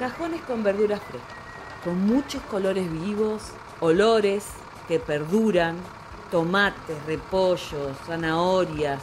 [0.00, 1.36] Cajones con verduras frescas,
[1.84, 3.42] con muchos colores vivos,
[3.80, 4.46] olores
[4.88, 5.76] que perduran,
[6.30, 9.02] tomates, repollos, zanahorias,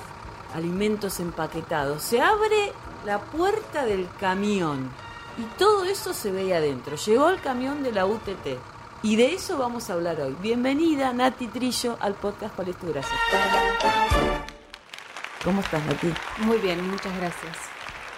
[0.56, 2.02] alimentos empaquetados.
[2.02, 2.74] Se abre
[3.06, 4.90] la puerta del camión
[5.38, 6.96] y todo eso se ve adentro.
[6.96, 8.58] Llegó el camión de la UTT.
[9.04, 10.36] Y de eso vamos a hablar hoy.
[10.42, 13.16] Bienvenida, Nati Trillo, al podcast ¿Cuál es tu gracia?
[15.44, 16.12] ¿Cómo estás, Nati?
[16.40, 17.67] Muy bien, muchas gracias.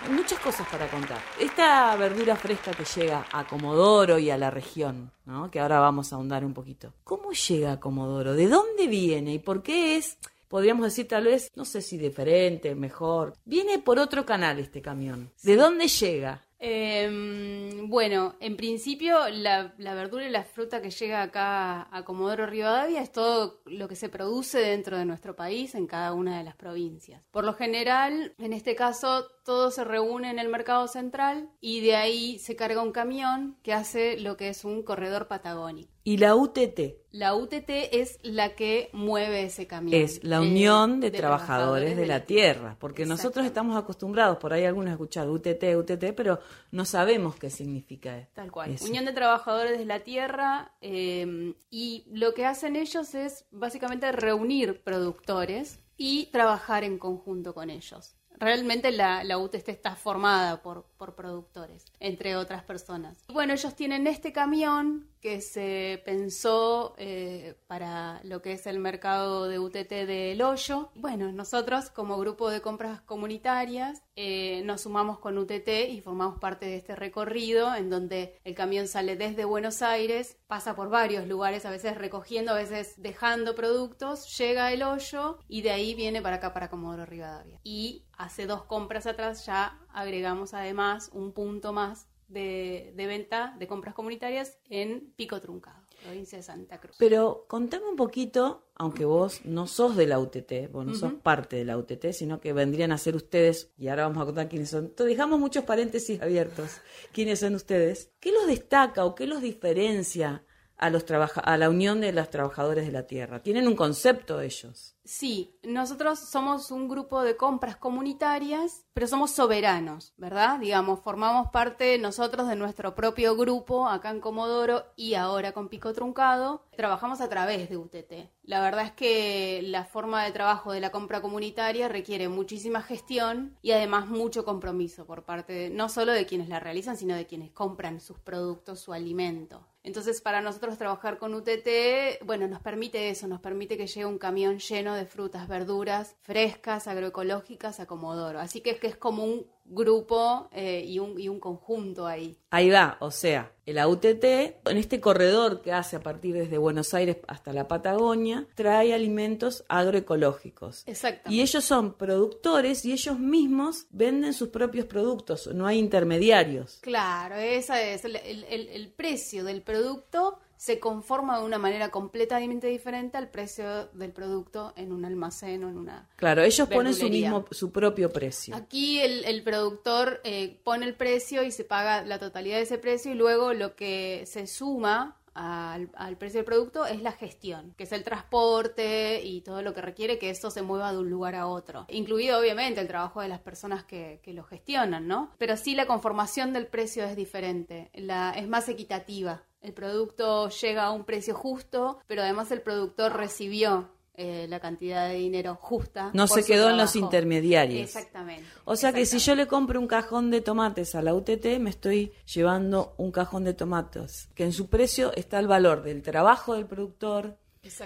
[0.07, 1.19] Muchas cosas para contar.
[1.39, 5.51] Esta verdura fresca que llega a Comodoro y a la región, ¿no?
[5.51, 6.93] que ahora vamos a ahondar un poquito.
[7.03, 8.33] ¿Cómo llega a Comodoro?
[8.33, 10.17] ¿De dónde viene y por qué es,
[10.47, 13.33] podríamos decir tal vez, no sé si diferente, mejor?
[13.45, 15.31] Viene por otro canal este camión.
[15.43, 16.43] ¿De dónde llega?
[16.61, 22.45] Eh, bueno, en principio la, la, verdura y la fruta que llega acá a Comodoro
[22.45, 26.43] Rivadavia es todo lo que se produce dentro de nuestro país en cada una de
[26.43, 27.23] las provincias.
[27.31, 31.95] Por lo general, en este caso, todo se reúne en el mercado central y de
[31.95, 35.91] ahí se carga un camión que hace lo que es un corredor patagónico.
[36.03, 36.79] ¿Y la UTT?
[37.09, 39.99] La UTT es la que mueve ese camión.
[39.99, 44.65] Es la Unión de, de Trabajadores, de, la, Tierra, porque nosotros estamos acostumbrados, por ahí
[44.65, 46.39] algunos escuchado UTT, UTT, pero
[46.69, 48.33] no sabemos qué significa esto.
[48.35, 48.73] Tal cual.
[48.73, 48.85] Eso.
[48.85, 54.83] Unión de Trabajadores de la Tierra eh, y lo que hacen ellos es básicamente reunir
[54.83, 61.85] productores y trabajar en conjunto con ellos realmente la, la UTT está formada por, productores,
[61.99, 63.23] entre otras personas.
[63.27, 69.47] Bueno, ellos tienen este camión que se pensó eh, para lo que es el mercado
[69.47, 70.91] de UTT del Hoyo.
[70.95, 76.65] Bueno, nosotros como grupo de compras comunitarias eh, nos sumamos con UTT y formamos parte
[76.65, 81.65] de este recorrido en donde el camión sale desde Buenos Aires, pasa por varios lugares,
[81.65, 86.35] a veces recogiendo, a veces dejando productos, llega al Hoyo y de ahí viene para
[86.35, 87.61] acá, para Comodoro Rivadavia.
[87.63, 93.95] Y hace dos compras atrás ya agregamos además un punto más de, venta de compras
[93.95, 96.95] comunitarias en Pico Truncado, provincia de Santa Cruz.
[96.97, 100.99] Pero contame un poquito, aunque vos no sos de la UTT, vos no uh -huh.
[100.99, 104.25] sos parte de la UTT, sino que vendrían a ser ustedes, y ahora vamos a
[104.25, 104.85] contar quiénes son.
[104.85, 106.81] Entonces, dejamos muchos paréntesis abiertos.
[107.11, 108.11] ¿Quiénes son ustedes?
[108.19, 110.43] ¿Qué los destaca o qué los diferencia
[110.77, 113.43] a, los a la Unión de los Trabajadores de la Tierra?
[113.43, 114.95] ¿Tienen un concepto ellos?
[115.09, 120.59] Sí, nosotros somos un grupo de compras comunitarias, pero somos soberanos, ¿verdad?
[120.59, 125.93] Digamos, formamos parte nosotros de nuestro propio grupo acá en Comodoro y ahora con Pico
[125.93, 126.63] Truncado.
[126.77, 128.29] Trabajamos a través de UTT.
[128.43, 133.57] La verdad es que la forma de trabajo de la compra comunitaria requiere muchísima gestión
[133.63, 137.25] y además mucho compromiso por parte de, no solo de quienes la realizan, sino de
[137.25, 139.65] quienes compran sus productos, su alimento.
[139.83, 144.17] Entonces, para nosotros trabajar con UTT, bueno, nos permite eso, nos permite que llegue un
[144.17, 148.39] camión lleno de frutas, verduras frescas, agroecológicas a Comodoro.
[148.39, 152.37] Así que es que es como un grupo eh, y, un, y un conjunto ahí.
[152.49, 156.93] Ahí va, o sea, el AUTT, en este corredor que hace a partir desde Buenos
[156.93, 160.83] Aires hasta la Patagonia, trae alimentos agroecológicos.
[160.87, 161.31] Exacto.
[161.31, 166.79] Y ellos son productores y ellos mismos venden sus propios productos, no hay intermediarios.
[166.81, 172.67] Claro, ese es el, el, el precio del producto se conforma de una manera completamente
[172.67, 176.09] diferente al precio del producto en un almacén o en una.
[176.17, 178.53] Claro, ellos ponen su mismo, su propio precio.
[178.53, 182.77] Aquí el, el productor eh, pone el precio y se paga la totalidad de ese
[182.77, 187.83] precio y luego lo que se suma al, precio del producto es la gestión, que
[187.83, 191.35] es el transporte y todo lo que requiere que esto se mueva de un lugar
[191.35, 191.85] a otro.
[191.89, 195.31] Incluido obviamente el trabajo de las personas que, que lo gestionan, ¿no?
[195.37, 199.43] Pero sí la conformación del precio es diferente, la, es más equitativa.
[199.61, 203.89] El producto llega a un precio justo, pero además el productor recibió
[204.21, 206.11] eh, la cantidad de dinero justa.
[206.13, 207.83] No se quedó en los intermediarios.
[207.83, 208.43] Exactamente.
[208.65, 208.99] O sea exactamente.
[208.99, 212.95] que si yo le compro un cajón de tomates a la UTT, me estoy llevando
[212.97, 217.37] un cajón de tomates, que en su precio está el valor del trabajo del productor,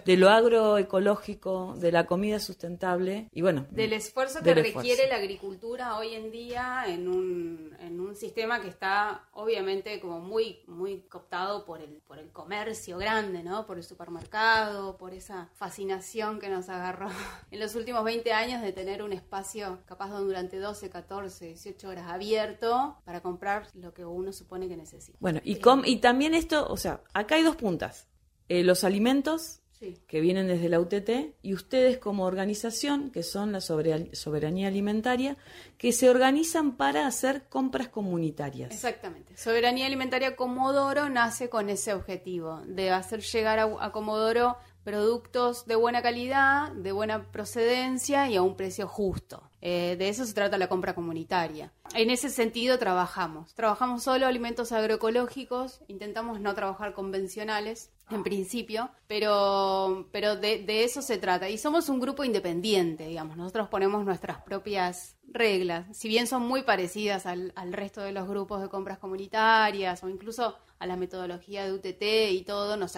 [0.06, 3.66] de lo agroecológico, de la comida sustentable y bueno.
[3.72, 5.10] Del esfuerzo que requiere esfuerzo.
[5.10, 10.60] la agricultura hoy en día en un, en un sistema que está obviamente como muy,
[10.68, 13.66] muy cooptado por el, por el comercio grande, ¿no?
[13.66, 17.10] Por el supermercado, por esa fascinación que nos agarró
[17.52, 22.06] en los últimos 20 años de tener un espacio capaz durante 12, 14, 18 horas
[22.08, 25.18] abierto para comprar lo que uno supone que necesita.
[25.20, 28.08] Bueno, y, com y también esto, o sea, acá hay dos puntas.
[28.50, 29.98] Eh, los alimentos Sí.
[30.08, 35.36] que vienen desde la UTT y ustedes como organización, que son la soberanía alimentaria,
[35.78, 38.72] que se organizan para hacer compras comunitarias.
[38.72, 39.36] Exactamente.
[39.36, 45.76] Soberanía Alimentaria Comodoro nace con ese objetivo, de hacer llegar a, a Comodoro productos de
[45.76, 49.50] buena calidad, de buena procedencia y a un precio justo.
[49.66, 51.72] Eh, de eso se trata la compra comunitaria.
[51.96, 53.56] en ese sentido trabajamos.
[53.56, 61.02] Trabajamos solo alimentos agroecológicos, intentamos no trabajar convencionales en principio, pero, pero de, de, eso
[61.02, 61.50] se trata.
[61.50, 66.64] Y somos un grupo independiente, digamos, nosotros ponemos nuestras propias reglas, si bien son muy
[66.64, 71.64] parecidas al, al resto de los grupos de compras comunitarias o incluso a la metodología
[71.64, 72.94] de UTT y todo, nos,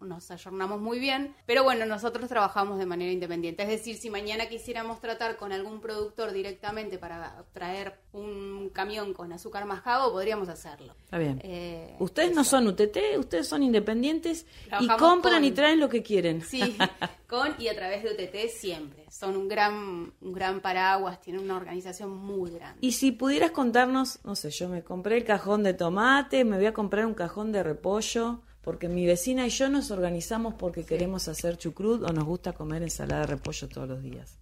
[0.00, 3.62] nos ayornamos muy bien, pero bueno, nosotros trabajamos de manera independiente.
[3.62, 9.34] Es decir, si mañana quisiéramos tratar con algún productor directamente para traer un camión con
[9.34, 10.94] azúcar mascabo, podríamos hacerlo.
[11.04, 11.38] Está bien.
[11.44, 14.46] Eh, ustedes no son UTT, ustedes son independientes
[14.80, 16.40] y compran y traen lo que quieren.
[16.40, 16.74] Sí,
[17.26, 19.04] con y a través de UTT siempre.
[19.10, 22.78] Son un gran, un gran paraguas, tienen una organización muy grande.
[22.80, 26.66] Y si pudieras contarnos, no sé, yo me compré el cajón de tomate, me voy
[26.66, 31.28] a comprar un cajón de repollo, porque mi vecina y yo nos organizamos porque queremos
[31.28, 34.38] hacer chucrut o nos gusta comer ensalada de repollo todos los días.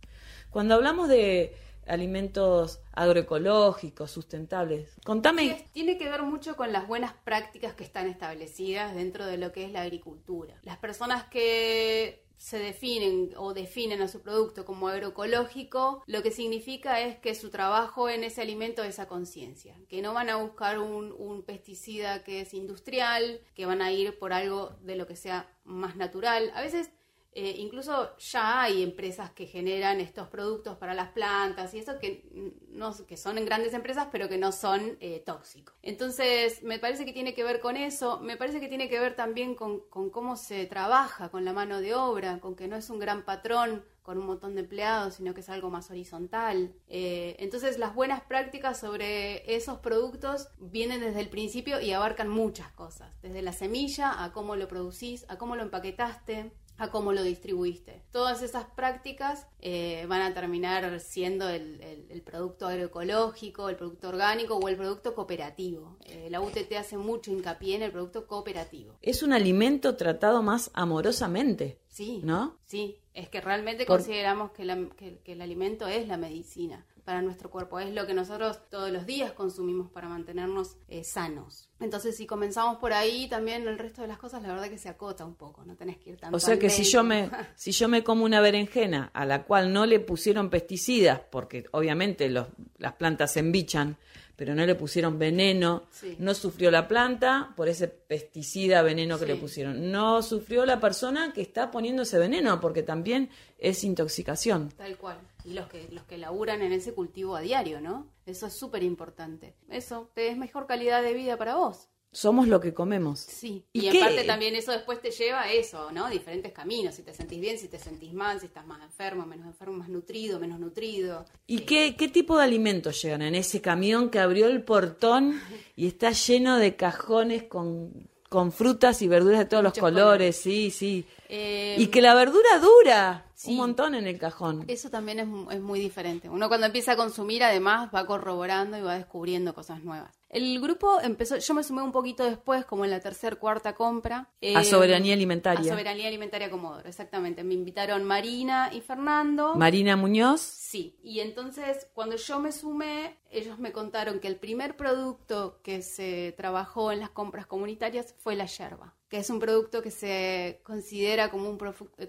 [0.50, 1.54] Cuando hablamos de
[1.86, 4.88] alimentos agroecológicos, sustentables.
[5.04, 5.66] Contame.
[5.72, 9.64] tiene que ver mucho con las buenas prácticas que están establecidas dentro de lo que
[9.64, 10.54] es la agricultura.
[10.62, 17.00] Las personas que se definen o definen a su producto como agroecológico, lo que significa
[17.00, 20.78] es que su trabajo en ese alimento es a conciencia, que no van a buscar
[20.78, 25.16] un, un, pesticida que es industrial, que van a ir por algo de lo que
[25.16, 26.50] sea más natural.
[26.54, 26.90] A veces
[27.34, 32.24] eh, incluso ya hay empresas que generan estos productos para las plantas y eso que,
[32.70, 35.74] no, son en grandes empresas pero que no son eh, tóxicos.
[35.82, 39.16] Entonces me parece que tiene que ver con eso, me parece que tiene que ver
[39.16, 42.88] también con, con cómo se trabaja con la mano de obra, con que no es
[42.88, 46.74] un gran patrón con un montón de empleados, sino que es algo más horizontal.
[46.88, 52.70] Eh, entonces las buenas prácticas sobre esos productos vienen desde el principio y abarcan muchas
[52.72, 57.22] cosas, desde la semilla a cómo lo producís, a cómo lo empaquetaste, a cómo lo
[57.22, 58.02] distribuiste.
[58.10, 64.68] Todas esas prácticas eh, van a terminar siendo el, producto agroecológico, el producto orgánico o
[64.68, 65.96] el producto cooperativo.
[66.06, 68.94] Eh, la UTT hace mucho hincapié en el producto cooperativo.
[69.02, 71.78] Es un alimento tratado más amorosamente.
[71.88, 72.58] Sí, ¿no?
[72.64, 77.78] Sí, es que realmente consideramos que, que el alimento es la medicina para nuestro cuerpo,
[77.78, 81.68] es lo que nosotros todos los días consumimos para mantenernos eh, sanos.
[81.80, 84.88] Entonces, si comenzamos por ahí, también el resto de las cosas, la verdad que se
[84.88, 86.36] acota un poco, no tenés que ir tanto.
[86.36, 89.72] O sea que si yo me si yo me como una berenjena a la cual
[89.72, 92.48] no le pusieron pesticidas, porque obviamente los,
[92.78, 93.98] las plantas se embichan,
[94.36, 95.84] pero no le pusieron veneno,
[96.18, 101.32] no sufrió la planta por ese pesticida veneno que le pusieron, no sufrió la persona
[101.32, 104.70] que está poniendo ese veneno, porque también es intoxicación.
[104.76, 105.18] Tal cual.
[105.44, 108.10] Y los que, los que laburan en ese cultivo a diario, ¿no?
[108.26, 109.54] Eso es súper importante.
[109.68, 113.20] Eso te es mejor calidad de vida para vos somos lo que comemos.
[113.20, 116.08] Sí, y, en parte también eso después te lleva a eso, ¿no?
[116.08, 119.46] Diferentes caminos, si te sentís bien, si te sentís mal, si estás más enfermo, menos
[119.46, 121.24] enfermo, más nutrido, menos nutrido.
[121.46, 125.40] ¿Y qué, qué tipo de alimentos llegan en ese camión que abrió el portón
[125.74, 130.34] y está lleno de cajones con, con frutas y verduras de todos los colores.
[130.34, 131.06] sí, sí.
[131.28, 134.64] Eh, y que la verdura dura un montón en el cajón.
[134.66, 136.28] Eso también es, es muy diferente.
[136.28, 140.12] Uno cuando empieza a consumir además va corroborando y va descubriendo cosas nuevas.
[140.34, 144.18] El grupo empezó, yo me sumé un poquito después, como en la tercera, cuarta compra.
[144.18, 145.70] a eh, Soberanía Alimentaria.
[145.70, 147.44] A Soberanía Alimentaria Comodoro, exactamente.
[147.44, 149.54] Me invitaron Marina y Fernando.
[149.54, 150.40] Marina Muñoz.
[150.40, 155.82] Sí, y entonces cuando yo me sumé, ellos me contaron que el primer producto que
[155.82, 160.60] se trabajó en las compras comunitarias fue la yerba que es un producto que se
[160.64, 161.56] considera como un,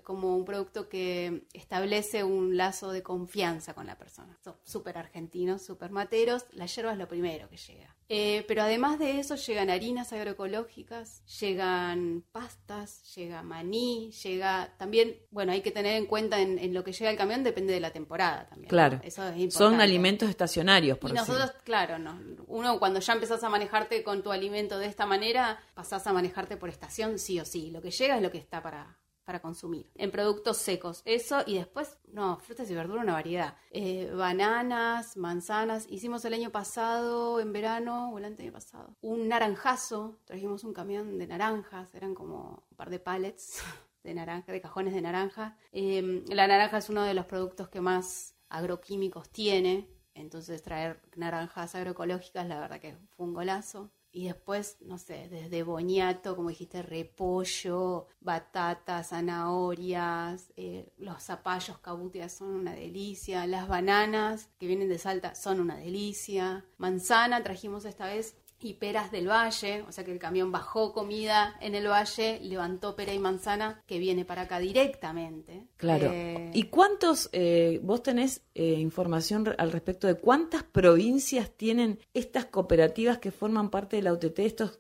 [0.01, 4.35] como un producto que establece un lazo de confianza con la persona.
[4.43, 7.95] Son súper argentinos, súper materos, la yerba es lo primero que llega.
[8.07, 15.51] Eh, pero además de eso llegan harinas agroecológicas, llegan pastas, llega maní, llega también, bueno,
[15.51, 18.45] hay que tener en cuenta en, lo que llega el camión, depende de la temporada
[18.47, 18.69] también.
[18.69, 19.01] Claro,
[19.49, 24.21] son alimentos estacionarios, por Y nosotros, claro, no, uno cuando ya empezás a manejarte con
[24.21, 27.89] tu alimento de esta manera, pasás a manejarte por estación sí o sí, lo que
[27.89, 29.91] llega es lo que está para, para consumir.
[29.95, 33.57] En productos secos, eso y después, no, frutas y verduras, una variedad.
[33.71, 35.87] Eh, bananas, manzanas.
[35.89, 40.19] Hicimos el año pasado, en verano, o el año pasado, un naranjazo.
[40.25, 43.61] Trajimos un camión de naranjas, eran como un par de pallets
[44.03, 45.57] de naranja, de cajones de naranja.
[45.71, 49.89] Em, la naranja es uno de los productos que más agroquímicos tiene.
[50.13, 53.91] Entonces traer naranjas agroecológicas, la verdad que fue un golazo.
[54.15, 62.31] Y después, no sé, desde boñato, como dijiste, repollo, batatas, zanahorias, eh, los zapallos cabutias
[62.31, 68.07] son una delicia, las bananas que vienen de Salta son una delicia, manzana trajimos esta
[68.07, 72.39] vez y peras del valle, o sea que el camión bajó comida en el valle,
[72.41, 75.67] levantó pera y manzana que viene para acá directamente.
[75.77, 76.09] Claro.
[76.11, 82.45] Eh, ¿Y cuántos, eh, vos tenés eh, información al respecto de cuántas provincias tienen estas
[82.45, 84.79] cooperativas que forman parte de la UTT, estos,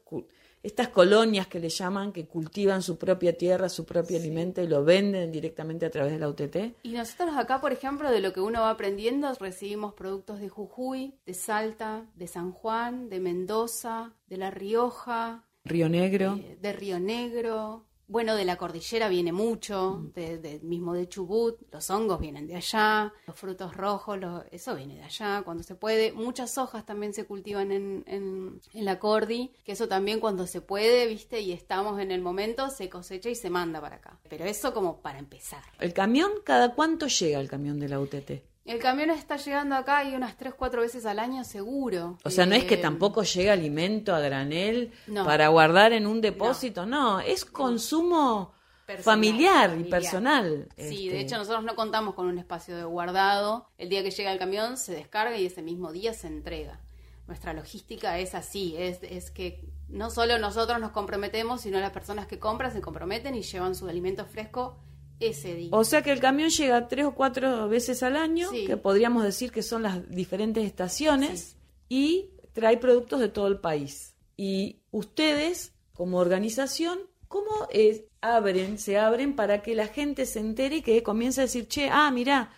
[0.65, 4.83] estas colonias que le llaman, que cultivan su propia tierra, su propio alimento y lo
[4.83, 6.75] venden directamente a través de la UTT?
[6.83, 11.13] Y nosotros acá, por ejemplo, de lo que uno va aprendiendo, recibimos productos de Jujuy,
[11.25, 16.35] de Salta, de San Juan, de Mendoza, de La Rioja, Río Negro.
[16.39, 17.84] eh, de Río Negro.
[18.07, 22.55] Bueno, de la cordillera viene mucho, de, de- mismo de Chubut, los hongos vienen de
[22.55, 26.11] allá, los frutos rojos, lo- eso viene de allá cuando se puede.
[26.11, 30.61] Muchas hojas también se cultivan en, en, en la cordi, que eso también cuando se
[30.61, 34.19] puede, viste, y estamos en el momento, se cosecha y se manda para acá.
[34.29, 35.63] Pero eso como para empezar.
[35.79, 38.31] ¿El camión cada cuánto llega el camión de la UTT?
[38.65, 42.17] El camión está llegando acá y unas 3, 4 veces al año seguro.
[42.23, 45.23] O sea, no es que Eh, tampoco llega alimento a granel No.
[45.23, 48.53] para guardar en un depósito, no, es consumo
[48.87, 50.67] Personal, familiar y personal.
[50.77, 51.15] Sí, este.
[51.15, 53.67] de hecho nosotros no contamos con un espacio de guardado.
[53.77, 56.79] El día que llega el camión se descarga y ese mismo día se entrega.
[57.27, 62.25] Nuestra logística es así, es, es que no solo nosotros nos comprometemos, sino las personas
[62.27, 64.77] que compran se comprometen y llevan su alimento fresco
[65.19, 65.69] ese día.
[65.71, 68.65] O sea que el camión llega tres o cuatro veces al año, Sí.
[68.65, 71.55] que podríamos decir que son las diferentes estaciones,
[71.89, 74.15] y trae productos de todo el país.
[74.37, 80.77] Y ustedes, como organización, ¿cómo es- abren, se abren para que la gente se entere
[80.77, 82.51] y que comience a decir, che, ah, mira,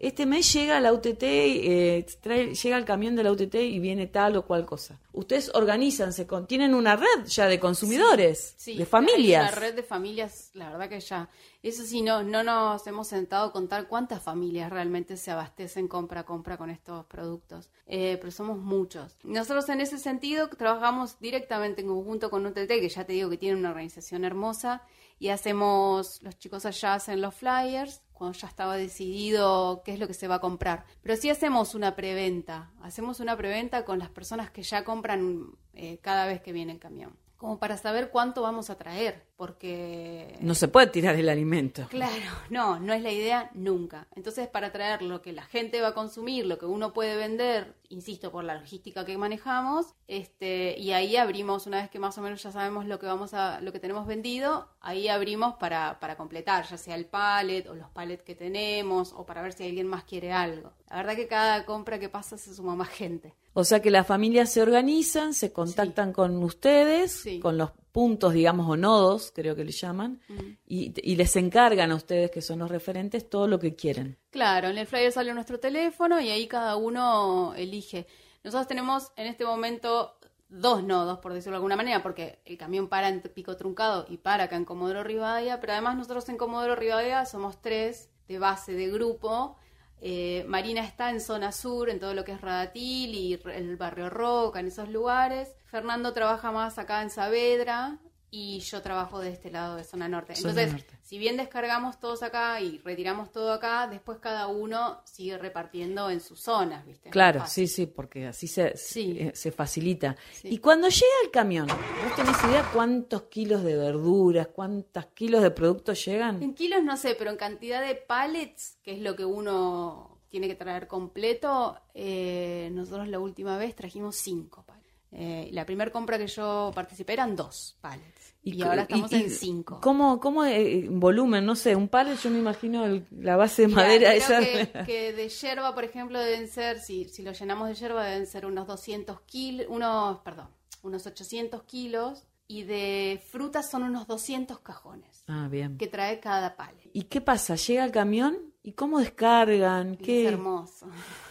[0.00, 4.06] este mes llega la UTT, eh, trae- llega el camión de la UTT y viene
[4.06, 4.98] tal o cual cosa.
[5.12, 9.52] Ustedes organízanse, con, tienen una red ya de consumidores, Sí, de familias.
[9.52, 11.28] Una red de familias, la verdad que ya.
[11.62, 16.20] Eso sí, no, no nos hemos sentado a contar cuántas familias realmente se abastecen compra
[16.20, 17.68] a compra con estos productos.
[17.86, 19.16] Eh, pero somos muchos.
[19.24, 23.36] Nosotros en ese sentido trabajamos directamente en conjunto con UTT, que ya te digo que
[23.36, 24.82] tiene una organización hermosa,
[25.20, 30.06] y hacemos, los chicos allá hacen los flyers cuando ya estaba decidido qué es lo
[30.06, 30.86] que se va a comprar.
[31.02, 35.98] Pero sí hacemos una preventa, hacemos una preventa con las personas que ya compran eh,
[35.98, 40.36] cada vez que viene el camión, como para saber cuánto vamos a traer, porque...
[40.42, 41.86] No se puede tirar el alimento.
[41.88, 42.12] Claro,
[42.50, 44.06] no, no es la idea nunca.
[44.14, 47.76] Entonces, para traer lo que la gente va a consumir, lo que uno puede vender,
[47.88, 52.20] insisto, por la logística que manejamos, este, y ahí abrimos, una vez que más o
[52.20, 56.18] menos ya sabemos lo que vamos a, lo que tenemos vendido, ahí abrimos para, para
[56.18, 59.86] completar, ya sea el pallet o los pallets que tenemos, o para ver si alguien
[59.86, 60.74] más quiere algo.
[60.90, 63.34] La verdad que cada compra que pasa se suma más gente.
[63.52, 67.40] O sea que las familias se organizan, se contactan con ustedes, Sí.
[67.40, 70.20] con los puntos, digamos, o nodos, creo que le llaman,
[70.66, 74.16] y, y les encargan a ustedes, que son los referentes, todo lo que quieren.
[74.30, 78.06] Claro, en el flyer sale nuestro teléfono y ahí cada uno elige.
[78.44, 80.16] Nosotros tenemos en este momento
[80.48, 84.18] dos nodos, por decirlo de alguna manera, porque el camión para en Pico Truncado y
[84.18, 88.72] para acá en Comodoro Rivadavia, pero además nosotros en Comodoro Rivadavia somos tres de base
[88.74, 89.56] de grupo.
[90.00, 94.10] Eh, Marina está en zona sur, en todo lo que es Radatil y el barrio
[94.10, 95.54] Roca, en esos lugares.
[95.66, 97.98] Fernando trabaja más acá en Saavedra
[98.32, 100.36] y yo trabajo de este lado de zona norte.
[100.36, 100.98] Zona Entonces, norte.
[101.02, 106.20] si bien descargamos todos acá y retiramos todo acá, después cada uno sigue repartiendo en
[106.20, 107.10] sus zonas, ¿viste?
[107.10, 109.16] Claro, sí, sí, porque así se, Sí.
[109.18, 110.16] eh, se facilita.
[110.32, 110.48] Sí.
[110.48, 115.50] Y cuando llega el camión, ¿vos tenés idea cuántos kilos de verduras, cuántos kilos de
[115.50, 116.42] productos llegan?
[116.42, 120.46] En kilos no sé, pero en cantidad de pallets, que es lo que uno tiene
[120.46, 124.80] que traer completo, eh, nosotros la última vez trajimos cinco pallets.
[125.12, 128.19] Eh, la primera compra que yo participé eran dos pallets.
[128.42, 129.80] Y, cu- ahora estamos y- y en cinco.
[129.82, 131.44] ¿Cómo, cómo eh, volumen?
[131.44, 134.40] No sé, un pallet, yo me imagino el- la base de Mira, madera creo esa.
[134.40, 138.26] que, que de yerba, por ejemplo, deben ser, si, si lo llenamos de yerba, deben
[138.26, 140.48] ser unos 200 kilos, unos, perdón,
[140.82, 142.24] unos 800 kilos.
[142.52, 145.78] Y de frutas son unos 200 cajones Ah, bien.
[145.78, 146.90] que trae cada pallet.
[146.92, 147.54] ¿Y qué pasa?
[147.54, 148.36] ¿Llega el camión?
[148.64, 149.94] ¿Y cómo descargan?
[149.96, 150.88] ¿Qué, Es hermoso.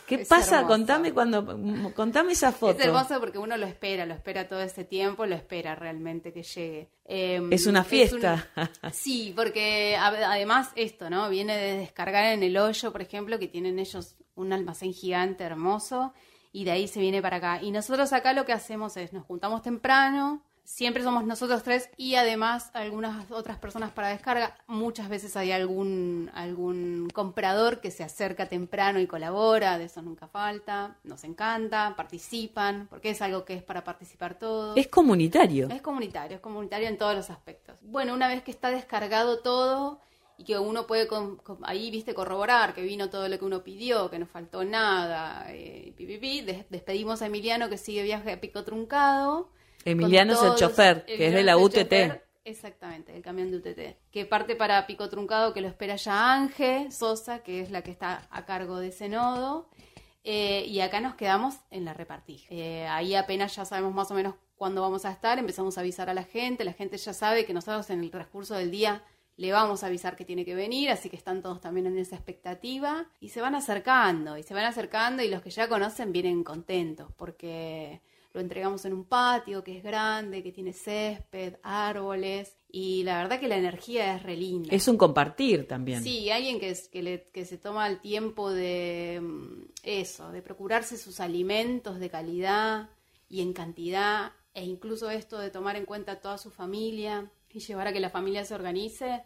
[0.10, 0.58] ¿Qué Es pasa?
[0.58, 0.68] hermoso.
[0.76, 2.78] Contame cuando m- contame esa foto.
[2.80, 6.44] Es hermoso porque uno lo espera, lo espera todo ese tiempo, lo espera realmente que
[6.44, 6.90] llegue.
[7.06, 8.48] Eh, Es una un- fiesta.
[8.92, 11.30] sí, porque además esto, ¿no?
[11.30, 16.14] Viene de descargar en el hoyo, por ejemplo, que tienen ellos un almacén gigante hermoso
[16.52, 17.60] y de ahí se viene para acá.
[17.62, 22.14] Y nosotros acá lo que hacemos es nos juntamos temprano, siempre somos nosotros tres y
[22.14, 24.56] además algunas otras personas para descarga.
[24.68, 30.28] Muchas veces hay algún, algún comprador que se acerca temprano y colabora, de eso nunca
[30.28, 30.96] falta.
[31.04, 34.78] Nos encanta, participan, porque es algo que es para participar todos.
[34.78, 35.68] Es comunitario.
[35.70, 37.80] Es comunitario, es comunitario en todos los aspectos.
[37.82, 40.00] Bueno, una vez que está descargado todo
[40.38, 43.64] y que uno puede con- con- ahí, viste, corroborar que vino todo lo que uno
[43.64, 46.42] pidió, que no faltó nada, eh, pi, pi, pi.
[46.42, 49.50] Des- despedimos a Emiliano que sigue viaje a Pico Truncado.
[49.86, 51.76] Emiliano es el chofer, que es de la UTT.
[51.76, 54.12] chofer, exactamente, el camión de UTT.
[54.12, 57.92] Que parte para Pico Truncado, que lo espera ya Ángel Sosa, que es la que
[57.92, 59.70] está a cargo de ese nodo.
[60.24, 62.48] Eh, y acá nos quedamos en la repartija.
[62.50, 66.10] Eh, ahí apenas ya sabemos más o menos cuándo vamos a estar, empezamos a avisar
[66.10, 69.04] a la gente, la gente ya sabe que nosotros en el transcurso del día
[69.38, 72.18] le vamos a avisar que tiene que venir, así que están todos también en esa
[72.18, 76.44] expectativa y se van acercando, y se van acercando y los que ya conocen vienen
[76.44, 78.02] contentos porque
[78.34, 83.40] lo entregamos en un patio que es grande, que tiene césped, árboles y la verdad
[83.40, 84.70] que la energía es re linda.
[84.76, 86.04] Es un compartir también.
[86.04, 90.98] Sí, alguien que, que, le- que se toma el tiempo de mm, eso, de procurarse
[90.98, 92.90] sus alimentos de calidad
[93.28, 97.60] y en cantidad, e incluso esto de tomar en cuenta a toda su familia y
[97.60, 99.24] llevar a que la familia se organice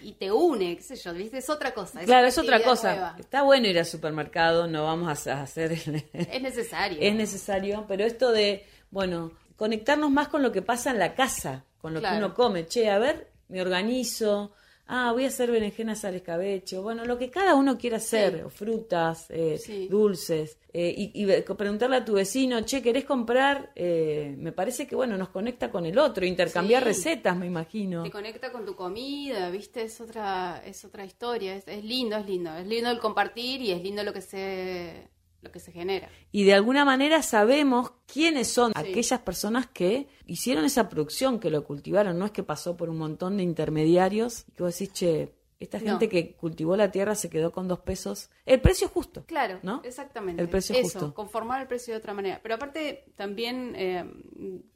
[0.00, 1.38] y te une, qué sé yo, ¿viste?
[1.38, 2.00] Es otra cosa.
[2.00, 2.92] Claro, es otra cosa.
[2.94, 3.16] nueva.
[3.18, 5.72] Está bueno ir al supermercado, no vamos a hacer...
[6.12, 6.98] Es necesario.
[7.00, 11.64] es necesario, pero esto de, bueno, conectarnos más con lo que pasa en la casa,
[11.80, 12.16] con lo Claro.
[12.18, 12.66] que uno come.
[12.66, 14.52] Che, a ver, me organizo.
[14.94, 16.76] Ah, voy a hacer berenjenas al escabeche.
[16.76, 18.50] Bueno, lo que cada uno quiera hacer, Sí.
[18.54, 19.88] frutas, eh, Sí.
[19.88, 20.58] dulces.
[20.74, 23.72] eh, y, y preguntarle a tu vecino, che, ¿querés comprar?
[23.74, 26.88] Eh, me parece que, bueno, nos conecta con el otro, intercambiar Sí.
[26.88, 28.02] recetas, me imagino.
[28.04, 29.82] Te conecta con tu comida, ¿viste?
[29.82, 31.54] Es otra, es otra historia.
[31.56, 32.54] Es, es lindo, es lindo.
[32.56, 35.08] Es lindo el compartir y es lindo lo que se,
[35.42, 36.08] lo que se genera.
[36.30, 38.80] Y de alguna manera sabemos quiénes son Sí.
[38.80, 42.18] aquellas personas que hicieron esa producción, que lo cultivaron.
[42.18, 45.78] No es que pasó por un montón de intermediarios y que vos decís, che, esta
[45.78, 45.84] No.
[45.90, 48.30] gente que cultivó la tierra se quedó con dos pesos.
[48.46, 49.24] El precio es justo.
[49.26, 49.80] Claro, ¿no?
[49.84, 50.42] exactamente.
[50.42, 51.14] El precio Eso, justo.
[51.14, 52.40] conformar el precio de otra manera.
[52.42, 54.04] Pero aparte, también eh,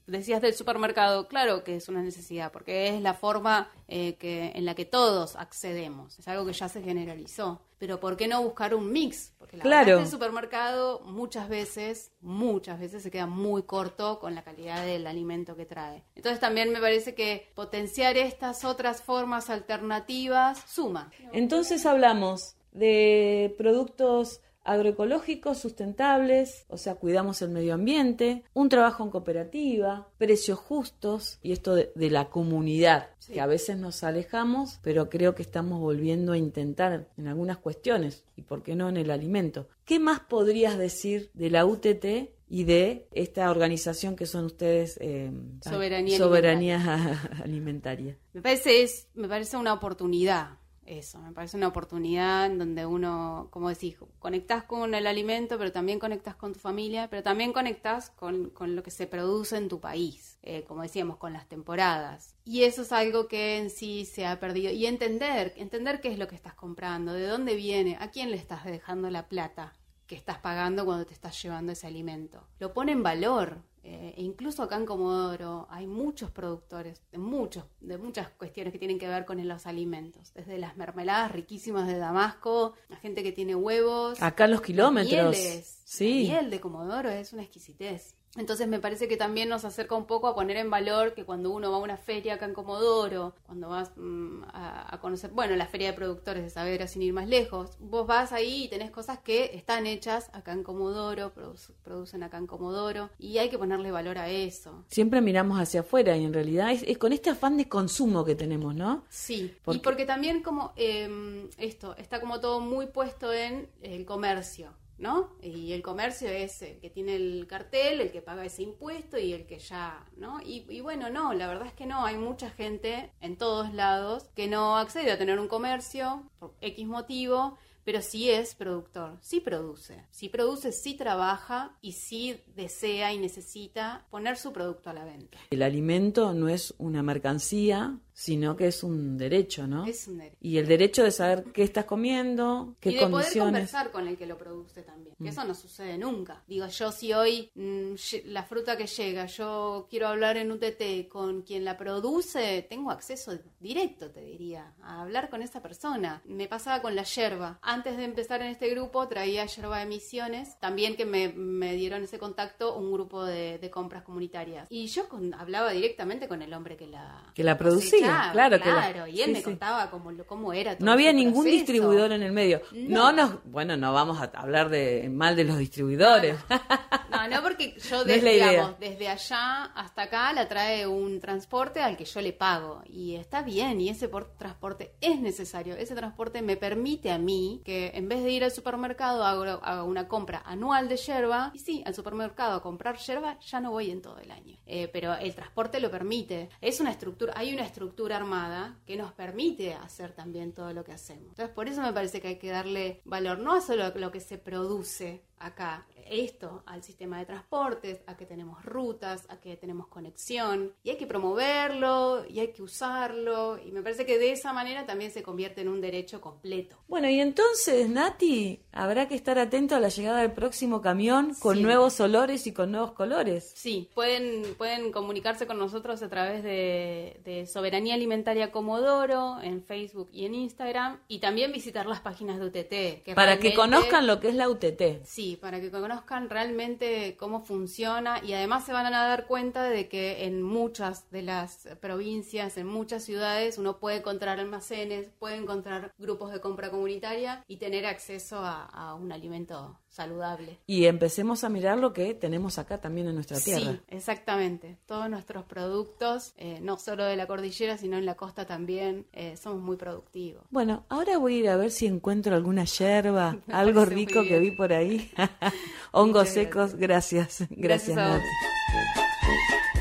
[0.07, 4.65] decías del supermercado, claro que es una necesidad, porque es la forma eh, que, en
[4.65, 6.19] la que todos accedemos.
[6.21, 7.63] Es algo que ya se generalizó.
[7.79, 9.33] Pero ¿por qué no buscar un mix?
[9.47, 9.79] Porque la Claro.
[9.87, 14.43] verdad es que el supermercado muchas veces, muchas veces se queda muy corto con la
[14.43, 16.03] calidad del alimento que trae.
[16.17, 21.13] Entonces también me parece que potenciar estas otras formas alternativas suma.
[21.33, 29.11] Entonces hablamos de productos agroecológicos sustentables, o sea, cuidamos el medio ambiente, un trabajo en
[29.11, 33.33] cooperativa, precios justos y esto de, de la comunidad, Sí.
[33.33, 38.25] que a veces nos alejamos, pero creo que estamos volviendo a intentar en algunas cuestiones
[38.37, 39.69] y por qué no en el alimento.
[39.85, 45.33] ¿Qué más podrías decir de la UTT y de esta organización que son ustedes eh,
[45.61, 48.17] Soberanía Soberanía alimentaria?
[48.33, 50.51] Me parece, es, me parece una oportunidad
[50.87, 55.73] eso, me parece una oportunidad en donde uno, como decís, conectás con el alimento, pero
[55.73, 59.69] también conectás con tu familia, pero también conectás con, con lo que se produce en
[59.69, 62.35] tu país, eh, como decíamos, con las temporadas.
[62.45, 64.73] Y eso es algo que en sí se ha perdido.
[64.73, 68.37] Y entender, entender qué es lo que estás comprando, de dónde viene, a quién le
[68.37, 69.75] estás dejando la plata
[70.07, 72.47] que estás pagando cuando te estás llevando ese alimento.
[72.59, 73.63] Lo pone en valor.
[73.89, 78.81] eh, e incluso acá en Comodoro hay muchos productores de muchos, de muchas cuestiones que
[78.81, 80.33] tienen que ver con los alimentos.
[80.35, 84.21] Desde las mermeladas riquísimas de Damasco, la gente que tiene huevos.
[84.21, 85.37] Acá los kilómetros.
[85.37, 85.83] mieles.
[85.85, 86.27] Sí.
[86.27, 88.17] La miel de Comodoro es una exquisitez.
[88.37, 91.51] Entonces me parece que también nos acerca un poco a poner en valor que cuando
[91.51, 95.57] uno va a una feria acá en Comodoro, cuando vas mm, a, a conocer, bueno,
[95.57, 98.91] la feria de productores de Saavedra sin ir más lejos, vos vas ahí y tenés
[98.91, 103.57] cosas que están hechas acá en Comodoro, produ- producen acá en Comodoro, y hay que
[103.57, 104.85] ponerle valor a eso.
[104.89, 108.35] Siempre miramos hacia afuera y en realidad es, es con este afán de consumo que
[108.35, 109.05] tenemos, ¿no?
[109.09, 114.05] Sí, Porque- y porque también como eh, esto, está como todo muy puesto en el
[114.05, 115.37] comercio, ¿no?
[115.43, 119.33] Y el comercio es el que tiene el cartel, el que paga ese impuesto y
[119.33, 120.41] el que ya, ¿no?
[120.43, 124.31] Y, y bueno, no, la verdad es que no, hay mucha gente en todos lados
[124.35, 129.39] que no accede a tener un comercio por X motivo, pero sí es productor, sí
[129.39, 135.05] produce, sí produce, sí trabaja y sí desea y necesita poner su producto a la
[135.05, 135.39] venta.
[135.51, 139.85] El alimento no es una mercancía, sino que es un derecho, ¿no?
[139.85, 140.39] Es un derecho.
[140.41, 144.17] Y el derecho de saber qué estás comiendo, qué y de poder conversar con el
[144.17, 145.15] que lo produce también.
[145.19, 145.27] Mm.
[145.27, 146.43] Eso no sucede nunca.
[146.47, 147.93] Digo, yo si hoy mm,
[148.25, 153.39] la fruta que llega, yo quiero hablar en UTT con quien la produce, tengo acceso
[153.61, 156.23] directo, te diría, a hablar con esa persona.
[156.25, 157.59] Me pasaba con la yerba.
[157.61, 160.59] Antes de empezar en este grupo, traía yerba de misiones.
[160.59, 164.67] También que me, me dieron ese contacto un grupo de, de compras comunitarias.
[164.71, 168.06] Y yo con- hablaba directamente con el hombre que la, Que la producía.
[168.07, 169.07] Sabía, claro, que la- claro.
[169.07, 169.45] Y él sí, me sí.
[169.45, 171.57] contaba cómo, cómo era todo No había ningún proceso.
[171.57, 172.63] distribuidor en el medio.
[172.73, 173.13] No.
[173.13, 173.13] No.
[173.13, 176.37] nos, bueno, no vamos a hablar de mal de los distribuidores.
[176.49, 177.06] No, no,
[177.43, 178.51] porque yo, No de- es la idea.
[178.51, 182.83] digamos, desde allá hasta acá la trae un transporte al que yo le pago.
[182.87, 185.75] Y está bien, y ese por- transporte es necesario.
[185.77, 189.85] Ese transporte me permite a mí que en vez de ir al supermercado hago, hago
[189.89, 191.51] una compra anual de yerba.
[191.55, 194.57] Y sí, al supermercado a comprar yerba ya no voy en todo el año.
[194.67, 196.49] Eh, pero el transporte lo permite.
[196.61, 200.93] Es una estructura, hay una estructura armada que nos permite hacer también todo lo que
[200.93, 201.29] hacemos.
[201.31, 204.21] Entonces, por eso me parece que hay que darle valor, no a solo lo que
[204.21, 209.89] se produce acá, esto, al sistema de transportes, a que tenemos rutas, a que tenemos
[209.89, 214.53] conexión, y hay que promoverlo, y hay que usarlo, y me parece que de esa
[214.53, 216.77] manera también se convierte en un derecho completo.
[216.89, 221.57] Bueno, y entonces, Nati, habrá que estar atento a la llegada del próximo camión con
[221.57, 221.63] Sí.
[221.63, 223.53] nuevos olores y con nuevos colores.
[223.55, 230.09] Sí, pueden, pueden comunicarse con nosotros a través de, de Soberanía Alimentaria Comodoro en Facebook
[230.13, 233.03] y en Instagram y también visitar las páginas de UTT.
[233.05, 235.05] que Para que conozcan lo que es la UTT.
[235.05, 235.96] Sí, para que conozcan
[236.29, 241.23] realmente cómo funciona y además se van a dar cuenta de que en muchas de
[241.23, 247.45] las provincias, en muchas ciudades, uno puede encontrar almacenes, puede encontrar grupos de compra comunitaria
[247.47, 250.59] y tener acceso a, a un alimento saludable.
[250.67, 253.73] Y empecemos a mirar lo que tenemos acá también en nuestra tierra.
[253.73, 254.77] Sí, exactamente.
[254.85, 259.37] Todos nuestros productos, eh, no solo de la cordillera, sino en la costa también, eh,
[259.39, 260.45] somos muy productivos.
[260.51, 264.51] Bueno, ahora voy a ir a ver si encuentro alguna yerba, algo rico que vi
[264.51, 265.11] por ahí.
[265.97, 267.47] Hongos secos, gracias.
[267.49, 267.97] Gracias, Gracias.
[267.97, 268.23] Nati.